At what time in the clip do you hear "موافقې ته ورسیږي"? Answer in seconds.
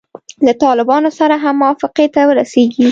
1.61-2.79